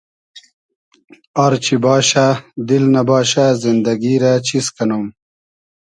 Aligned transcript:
آر 1.43 1.53
چی 1.63 1.75
باشۂ 1.83 2.25
دیل 2.67 2.85
نئباشۂ 2.93 3.45
زیندئگی 3.61 4.13
رۂ 4.21 4.33
چیز 4.47 4.65
کئنوم 4.75 5.05